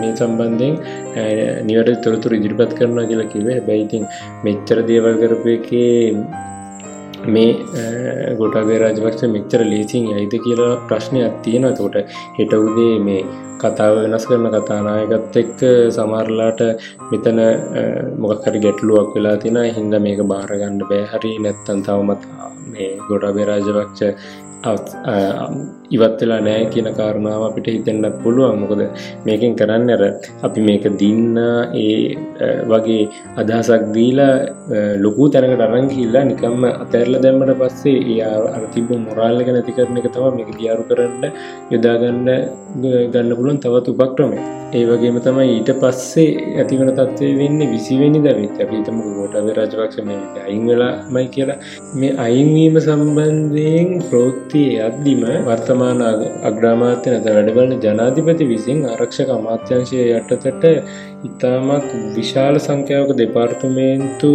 මේ 0.00 0.12
සම්බන්ධයෙන් 0.18 0.74
නිවට 1.68 2.02
තොරතුර 2.06 2.34
ඉදිරිපත් 2.38 2.74
කරනවා 2.80 3.06
කියලා 3.12 3.30
කිව 3.34 3.48
හැබැයිතින් 3.54 4.04
මෙච්චර 4.46 4.80
දේවල් 4.90 5.16
කරපු 5.22 5.54
එකේ 5.56 5.94
මේ 7.28 7.50
ගොටාගේ 8.38 8.78
රාජපක්ෂ 8.78 9.26
මෙච්චර 9.28 9.62
ලේසින් 9.64 10.06
ඇයිද 10.12 10.34
කියලා 10.44 10.72
ප්‍රශ්නයක් 10.88 11.36
තියෙන 11.42 11.66
තෝට 11.74 11.96
හෙට 12.38 12.52
උදේ 12.58 12.94
මේ 13.00 13.20
කතාව 13.58 13.94
වෙනස් 13.98 14.26
කරන 14.28 14.48
කතානායකත් 14.56 15.38
එක්ක 15.42 15.60
සමරලාට 15.90 16.60
මෙතන 17.10 17.40
මොකක්කරි 18.18 18.60
ගැටලුවක් 18.60 19.14
වෙලා 19.14 19.36
තින 19.38 19.58
හින්ද 19.76 20.00
මේක 20.00 20.20
බාරගණ්ඩ 20.26 20.88
බෑහරි 20.90 21.32
නැත්තන් 21.40 21.86
තවමත් 21.86 22.22
මේ 22.68 22.90
ගොඩාබේ 23.08 23.46
රාජපක්ෂ 23.50 24.02
ඉවත් 25.96 26.16
වෙලා 26.22 26.40
නෑ 26.46 26.64
කියන 26.74 26.88
කාරණාව 26.98 27.42
අපිට 27.48 27.68
හිතෙන්න්නත් 27.74 28.18
පුළුවන්. 28.22 28.60
මොකද 28.62 28.82
මේකෙන් 29.28 29.54
කරන්න 29.60 29.92
ඇර 29.94 30.04
අපි 30.48 30.66
මේක 30.68 30.86
දින්න 31.02 31.38
ඒ 31.82 31.94
වගේ 32.72 33.02
අදහසක් 33.42 33.86
දීලා 33.96 34.34
ලොකු 35.04 35.30
තැනකට 35.34 35.64
අරංගිල්ලා 35.68 36.24
නිකම්ම 36.32 36.66
අතැරල 36.72 37.16
දැම්මට 37.24 37.56
පස්සේ 37.62 37.96
ඒ 38.12 38.20
අරතිබ 38.56 38.92
මොරාල්ලක 39.06 39.50
නැති 39.56 39.76
කරන 39.78 40.02
එක 40.02 40.10
තම 40.16 40.36
මේක 40.38 40.52
දියාරු 40.60 40.90
කරන්න 40.90 41.24
යොදාගන්න 41.74 42.30
ගන්න 42.82 43.36
පුළුවන් 43.38 43.60
තවත් 43.64 43.96
උපක්‍රමය 43.96 44.40
ඒ 44.68 44.84
වගේම 44.86 45.16
තමයි 45.22 45.50
ඊට 45.50 45.68
පස්සේ 45.80 46.30
ඇතිවන 46.60 46.88
තත්වය 46.96 47.28
වෙන්න 47.40 47.60
විසිවෙනි 47.72 48.20
දවෙත්. 48.24 48.56
අපිතම 48.62 48.96
ගෝටව 49.16 49.50
රජපක්ෂම 49.56 50.08
අයින් 50.44 50.64
වෙලා 50.68 50.94
මයි 51.14 51.28
කියලා. 51.34 51.58
මේ 51.94 52.16
අයින්වීම 52.24 52.76
සම්බන්ධයෙන් 52.80 54.02
ප්‍රෝත්තිය 54.56 54.78
අද්දිම 54.80 55.22
වර්තමාන 55.46 56.00
අග්‍රාමාත්‍ය 56.48 57.12
නැත 57.12 57.26
වැඩබලන 57.28 57.72
ජනාධිපති 57.84 58.48
විසින් 58.52 58.80
ආරක්ෂක 58.84 59.30
අමාත්‍යංශය 59.30 60.00
යටතට 60.10 60.64
ඉතාමත් 61.28 61.88
විශාල 62.16 62.56
සංඛ්‍යාවක 62.58 63.12
දෙපාර්තමේන්තු 63.20 64.32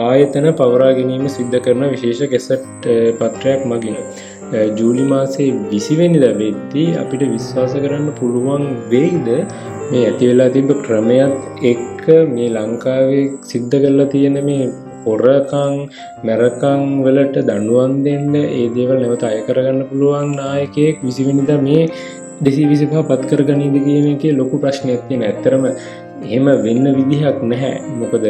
ආයතන 0.00 0.48
පවරා 0.60 0.92
ගැනීම 0.98 1.24
සිද්ධ 1.28 1.58
කරන 1.58 1.84
විශේෂ 1.94 2.22
කෙසට් 2.34 2.88
පත්‍රයක් 3.20 3.62
මගින. 3.64 3.98
ජූලි 4.78 5.04
මාසේ 5.10 5.50
විසිවෙනිද 5.70 6.24
වෙද්දී 6.40 6.88
අපිට 7.02 7.22
විශ්වාස 7.26 7.74
කරන්න 7.76 8.08
පුළුවන් 8.18 8.64
වෙයිද 8.90 9.28
මේ 9.90 10.02
ඇති 10.02 10.30
වෙලා 10.30 10.50
තිබ 10.56 10.72
ක්‍රමයක් 10.86 11.66
එක්ක 11.72 12.06
මේ 12.34 12.48
ලංකාවේ 12.56 13.22
සිද්ධ 13.52 13.76
කරලා 13.76 14.10
තියෙන 14.14 14.38
මේ 14.48 14.64
හොරකං 15.04 15.74
මැරකං 16.26 16.82
වලට 17.04 17.36
දඩුවන් 17.42 17.94
දෙන්න 18.06 18.34
ඒ 18.38 18.64
දේවල් 18.76 18.98
නැවත 19.02 19.24
අය 19.28 19.38
කරගන්න 19.46 19.82
පුළුවන් 19.90 20.32
නායකයෙක් 20.38 20.96
විසිවිනිද? 21.02 21.52
මේ 21.66 21.84
දෙසි 22.40 22.62
විසිපා 22.70 23.04
පත් 23.10 23.30
කර 23.30 23.42
ගනීද 23.48 23.76
කියන 23.86 24.08
එක 24.14 24.24
ලොකු 24.40 24.62
ප්‍රශ්නයක් 24.64 25.04
තියෙන 25.08 25.28
ඇත්තරම 25.28 25.64
එහෙම 25.68 26.46
වෙන්න 26.64 26.86
විදිහක් 26.98 27.38
නැහැ. 27.44 27.76
මොකද 28.00 28.26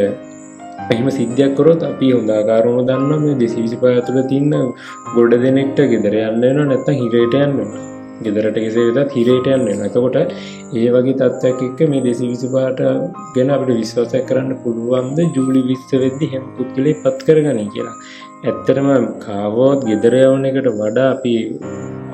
එහෙම 0.90 1.08
සිද්ධයක් 1.18 1.54
කරොත් 1.58 1.82
අපි 1.82 2.08
හොඳාකාරුණු 2.16 2.82
දන්න 2.88 3.24
මේ 3.24 3.38
දෙසිවිසි 3.42 3.76
පාතුළ 3.76 4.20
තින්න 4.32 4.52
ගොඩ 5.16 5.34
දෙනෙක්ට 5.44 5.80
ගෙදර 5.92 6.16
යන්න 6.20 6.44
වෙන 6.44 6.60
නැත්තම් 6.64 7.00
හිරේට 7.00 7.36
යන්න 7.40 7.56
ගෙදරට 8.26 8.58
කෙසේ 8.64 8.92
වෙතත් 8.96 9.14
හිරේට 9.16 9.46
යන්න 9.54 9.64
වෙන 9.68 9.82
එතකොට 9.86 10.16
ඒ 10.20 10.88
වගේ 10.94 11.16
තත්ත්වයක් 11.20 11.62
එක්ක 11.68 11.80
මේ 11.92 12.02
දෙසි 12.06 12.30
විසි 12.30 12.48
පාට 12.54 12.80
ගැන 13.34 13.54
අපට 13.56 13.70
විශ්වාසයක් 13.80 14.26
කරන්න 14.30 14.52
පුළුවන්ද? 14.64 15.18
ජූලි 15.36 15.62
විස්ස 15.70 15.90
වෙද්දි 16.04 16.28
හැම 16.32 16.44
පුද්ගලේ 16.56 16.98
පත් 17.02 17.18
කරගන 17.28 17.60
කියලා. 17.74 17.96
ඇත්තටම 18.44 18.88
කාවෝත් 19.24 19.80
ගෙදර 19.88 20.14
යවන 20.20 20.48
එකට 20.48 20.68
වඩා 20.80 21.08
අපි 21.16 21.34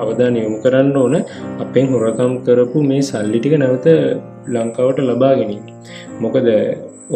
අවධාන 0.02 0.34
යොමු 0.42 0.58
කරන්න 0.64 0.96
ඕන 1.02 1.14
අපෙන් 1.64 1.86
හොරකම් 1.94 2.34
කරපු 2.46 2.82
මේ 2.90 3.06
සල්ලි 3.10 3.38
ටික 3.38 3.56
නැවත 3.62 3.88
ලංකාවට 4.54 5.00
ලබා 5.08 5.32
ගැනීම. 5.38 5.64
මොකද 6.24 6.48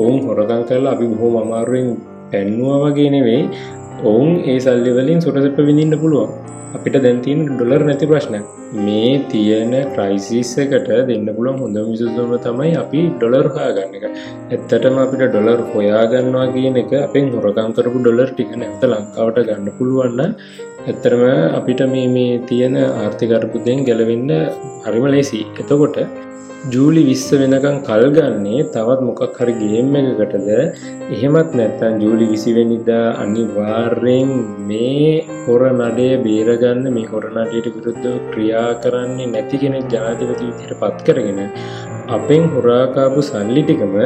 ඔවුන් 0.01 0.19
හොරකං 0.29 0.65
කරලා 0.71 0.95
අපි 0.97 1.11
බොහෝ 1.13 1.35
අමාරුවෙන් 1.43 1.91
පැන්නුව 2.33 2.73
වගේ 2.85 3.11
නෙවෙයි. 3.17 3.45
ඔවුන් 4.09 4.33
ඒ 4.51 4.59
සල්ලි 4.67 4.97
වලින් 4.99 5.21
සුටසප 5.27 5.61
විඳින්න 5.69 6.01
පුළුවන්. 6.03 6.33
අපිට 6.77 6.97
දැන්තින් 7.05 7.41
ඩොලර් 7.49 7.83
නැති 7.89 8.07
ප්‍රශ්න 8.11 8.37
මේ 8.75 9.25
තියෙන 9.29 9.73
ක්‍රයිසිස් 9.95 10.51
එකට 10.59 10.89
දෙන්න 11.09 11.27
පුළුවන් 11.29 11.59
හොඳ 11.59 11.79
විසුදුම 11.89 12.33
තමයි 12.39 12.71
අපි 12.77 13.01
ඩොලර් 13.15 13.49
හාගන්න 13.57 13.97
එක. 13.99 14.05
ඇත්තටම 14.51 14.97
අපිට 15.03 15.25
ඩොලර් 15.27 15.61
හොයාගන්නවා 15.73 16.47
කියන 16.55 16.79
එක 16.83 16.93
අපෙන් 17.01 17.29
හොරකං 17.35 17.75
කරපු 17.77 18.01
ඩොලර් 18.01 18.31
ටික 18.31 18.55
නැවත 18.57 18.87
ලංකාවට 18.89 19.43
ගන්න 19.49 19.77
පුළුවන්න 19.79 20.33
ඇත්තරම 20.83 21.23
අපිට 21.59 21.81
මේ 21.91 22.07
මේ 22.15 22.43
තියෙන 22.49 22.75
ආර්ථිකරපුදෙන් 22.83 23.81
ගැලවෙන්න 23.89 24.31
හරිම 24.85 25.05
ලේසි. 25.13 25.41
එතකොට 25.63 25.97
ජූලි 26.73 27.03
විස්ස 27.09 27.29
වෙනකං 27.33 27.77
කල් 27.89 28.05
ගන්නේ 28.17 28.65
තවත් 28.75 29.01
මොකක් 29.07 29.39
හරි 29.39 29.55
ගේම් 29.61 29.95
එකකටද? 30.01 30.51
එහෙමත් 31.15 31.55
නැත්තන් 31.59 32.03
ජූලි 32.05 32.27
විසිවෙනිදා 32.33 33.07
අනිවාර්යෙන් 33.23 34.31
මේ 34.69 35.09
හොර 35.45 35.63
නඩේ 35.71 36.13
බේරගන්න 36.27 36.85
මේ 36.97 37.09
හොර 37.13 37.25
නඩයට 37.33 37.73
විරුද්ධ 37.77 38.09
ක්‍රියා 38.33 38.69
කරන්නේ 38.85 39.33
නැති 39.35 39.63
කෙනෙක් 39.65 39.91
ජනාධිපති 39.93 40.49
විදිහට 40.49 40.79
පත් 40.83 40.99
කරගෙන 41.09 41.41
අපෙන් 42.17 42.45
හොරාකාපු 42.55 43.29
සල්ලි 43.31 43.63
ටිකම 43.65 43.97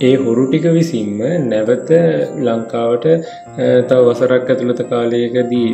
ඒ 0.00 0.14
හොරු 0.16 0.44
ටික 0.46 0.64
විසින්ම 0.74 1.18
නැවත 1.50 1.90
ලංකාවට 2.46 3.04
තව 3.88 3.98
වසරක් 4.06 4.48
ඇතුළත 4.50 4.80
කාලයකදී 4.90 5.68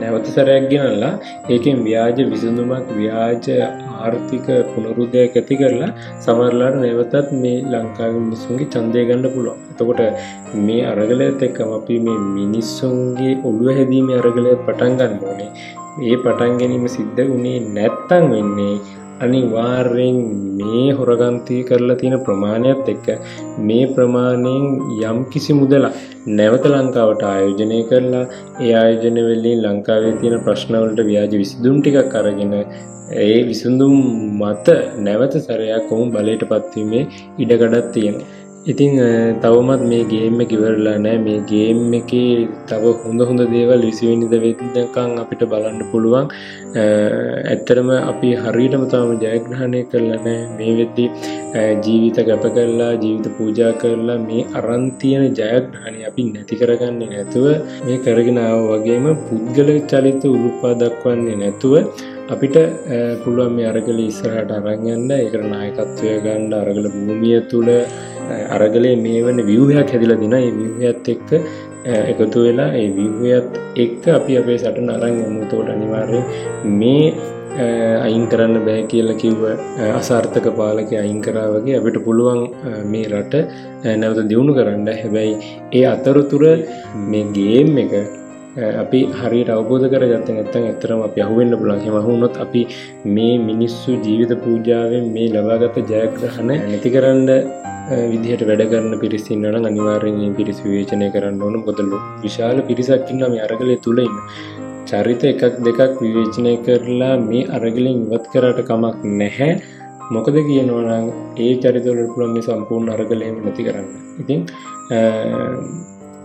නැවත 0.00 0.26
සැරයක් 0.34 0.66
ගෙනල්ලා 0.72 1.12
ඒකෙන් 1.48 1.78
ව්‍යාජ 1.86 2.18
විසඳුමක් 2.32 2.90
ව්‍යාජ 2.98 3.48
ආර්ථික 3.98 4.46
පුනරුදයක් 4.72 5.38
ඇති 5.40 5.60
කරලා 5.60 5.90
සමරලාට 6.20 6.76
නැවතත් 6.82 7.32
මේ 7.42 7.64
ලංකාව 7.72 8.12
මිනිස්සුන්ගේ 8.20 8.70
චන්දය 8.74 9.04
ගන්න 9.08 9.32
පුළුවන්. 9.34 9.58
එතකොට 9.72 10.00
මේ 10.66 10.82
අරගලයත් 10.92 11.46
එක්කම 11.48 11.72
අපි 11.78 11.96
මේ 12.06 12.18
මිනිස්සුන්ගේ 12.38 13.34
ඔළුව 13.42 13.76
හැදීම 13.78 14.10
අරගලය 14.20 14.52
පටන් 14.66 14.98
ගන්න 14.98 15.16
ඕනේ. 15.22 15.50
ඒ 16.02 16.16
පටන් 16.16 16.58
ගැනීම 16.60 16.84
සිද්ධ 16.88 17.22
වුණේ 17.30 17.58
නැත්තං 17.76 18.26
වෙන්නේ 18.34 18.76
අනිවාර්යෙන් 19.24 20.20
මේ 20.60 20.86
හොරගන්තය 20.92 21.58
කරලා 21.68 21.96
තියෙන 21.96 22.24
ප්‍රමාණයක් 22.26 22.88
එක්ක 22.94 23.08
මේ 23.66 23.90
ප්‍රමාණයෙන් 23.94 24.64
යම් 25.02 25.20
කිසි 25.32 25.58
මුදලා 25.60 25.92
නැවත 26.30 26.66
ලංකාවට 26.72 27.22
ආයෝජනය 27.24 27.82
කරලා 27.90 28.24
ඒ 28.60 28.72
ආයෝජන 28.76 29.20
වෙල්ලින් 29.28 29.62
ලංකාවේ 29.66 30.14
තියෙන 30.20 30.44
ප්‍රශ්නවලට 30.46 31.06
ව්‍යාජ 31.08 31.34
විසිදුම් 31.34 31.78
ටිකක් 31.80 32.18
අරගෙන 32.20 32.54
ඒ 33.16 33.38
විසුඳුම් 33.44 33.96
මත 34.40 34.68
නැවත 34.98 35.34
සැරයක් 35.38 35.90
ඔවුන් 35.90 36.12
බලයට 36.14 36.44
පත්වීමේ 36.50 37.02
ඉඩකඩත් 37.38 37.88
තියෙන 37.94 38.16
ඉතිං 38.62 38.94
තවමත් 39.42 39.82
මේ 39.90 40.04
ගේම්ම 40.06 40.38
කිවරලා 40.50 40.98
නෑ. 41.04 41.18
මේ 41.18 41.38
ගේම් 41.50 41.80
එක 41.98 42.12
තව 42.70 42.92
හොඳ 43.02 43.22
හොඳ 43.28 43.42
දේවල් 43.52 43.82
විසිවෙනිද 43.82 44.34
වෙදකං 44.44 45.16
අපිට 45.22 45.42
බලන්න 45.52 45.80
පුළුවන්. 45.92 46.28
ඇත්තරම 47.52 47.90
අපි 48.02 48.30
හරිටම 48.44 48.84
තම 48.92 49.10
ජයග්‍රහණය 49.24 49.80
කරලනෑ 49.90 50.36
මේ 50.58 50.76
වෙද්දි 50.78 51.06
ජීවිත 51.86 52.20
ගැප 52.28 52.46
කරලා 52.56 52.92
ජීවිත 53.02 53.28
පූජා 53.38 53.72
කරලා 53.82 54.18
මේ 54.28 54.46
අරන්තියන 54.60 55.26
ජයග්‍රහණය 55.40 56.06
අපි 56.10 56.28
නැති 56.30 56.60
කරගන්නේ 56.62 57.10
නැතුව 57.12 57.46
මේ 57.88 57.98
කරගෙනාව 58.06 58.62
වගේම 58.70 59.10
පුද්ගල 59.26 59.72
චලිත 59.92 60.22
උරුපා 60.32 60.74
දක්වන්නේ 60.82 61.36
නැතුව 61.42 61.74
අපිට 62.30 62.56
පුළුවන් 63.24 63.52
මේ 63.56 63.68
අරගල 63.72 63.98
ඉස්සරහට 64.02 64.56
අරගන්න 64.60 65.10
එකට 65.18 65.44
නායකත්වය 65.52 66.16
ගණ්ඩ 66.24 66.58
අරගල 66.62 66.86
භූමිය 66.94 67.38
තුළ 67.50 67.70
අරගලේ 68.56 68.94
මේ 69.04 69.20
වන 69.26 69.44
වියහයක් 69.50 69.92
හැදිල 69.94 70.14
දින 70.22 70.34
ඒ 70.38 70.50
වියහත් 70.58 71.08
එක්ක 71.08 71.30
එකතු 71.84 72.46
වෙලා 72.46 72.70
ඒ 72.74 72.88
විවහයත් 72.96 73.60
එක්ක 73.76 74.02
අපි 74.16 74.38
අපේ 74.40 74.58
සටන 74.58 74.90
අරං 74.90 75.20
යමුතෝට 75.26 75.68
අනිවාර්ය 75.68 76.20
මේ 76.80 77.06
අයින් 77.98 78.24
කරන්න 78.26 78.64
බෑ 78.66 78.82
කියල 78.88 79.08
කිව්ව 79.14 79.42
අසාර්ථක 79.90 80.46
පාලක 80.56 80.92
අයින් 80.94 81.20
කරාවගේ 81.20 81.76
අපිට 81.78 81.98
පුළුවන් 82.04 82.40
මේ 82.86 83.04
රට 83.10 83.34
නැවත 83.96 84.20
දියුණු 84.30 84.54
කරන්න. 84.54 84.88
හැබැයි 85.02 85.34
ඒ 85.72 85.84
අතරතුර 85.86 86.44
මේ 87.10 87.24
ගේම් 87.38 87.78
එක 87.78 87.92
අපි 88.82 89.00
හරි 89.18 89.40
අවබෝධ 89.54 89.86
කරගත්ත 89.92 90.28
නැත්තන් 90.28 90.64
ඇතරම 90.70 91.02
අප 91.06 91.14
යහුවෙන්න්න 91.16 91.56
පුළන් 91.60 91.82
මහුණොත් 91.96 92.34
අපි 92.44 92.62
මේ 93.16 93.34
මිනිස්සු 93.48 93.92
ජීවිත 94.06 94.32
පූජාවෙන් 94.44 95.06
මේ 95.14 95.28
ලබාගත 95.34 95.76
ජයග්‍රහණ 95.90 96.50
නැති 96.64 96.90
කරන්න 96.94 97.30
විදිහට 98.12 98.42
වැඩ 98.48 98.64
කරන්න 98.72 98.96
පිරිසින්නන 99.02 99.68
අනිවාරයෙන් 99.70 100.34
පිරිස් 100.38 100.58
විවේචනය 100.64 101.08
කරන්න 101.14 101.40
ඕන. 101.42 101.56
ගොදලු 101.68 102.00
විශාල 102.24 102.60
පිරිසක්කින්න 102.68 103.24
මේ 103.34 103.44
අරගලය 103.46 103.76
තුළඉන්න 103.86 104.18
චරිත 104.90 105.24
එකක් 105.30 105.42
දෙකක් 105.68 106.02
විවේචනය 106.04 106.52
කරලා 106.66 107.14
මේ 107.30 107.48
අරගලින් 107.58 108.04
ඉවත් 108.06 108.26
කරට 108.34 108.60
කමක් 108.68 108.98
නැහැ. 109.20 109.50
මොකද 110.14 110.36
කියනවනම් 110.48 111.08
ඒ 111.44 111.52
චරිතවලට 111.62 112.12
පුළන්ගේ 112.14 112.46
සම්පූර්ණ 112.46 112.94
අරගලයම 112.96 113.36
නැති 113.46 113.66
කරන්න 113.66 113.88
ඉතින් 114.22 114.40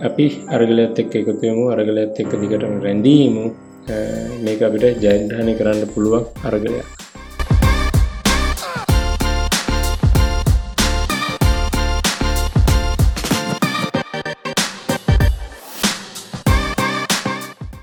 අපි 0.06 0.24
අරගලත් 0.54 0.98
එක් 1.02 1.14
එකතුයමු 1.20 1.64
අරගලත් 1.74 2.18
එක්ක 2.22 2.32
දිගටම 2.42 2.74
රැඳීමු. 2.84 3.44
මේක 4.44 4.60
අපිට 4.66 5.02
ජයග්‍රහණය 5.04 5.54
කරන්න 5.58 5.90
පුළුවන් 5.94 6.24
අරගලයක්. 6.48 6.86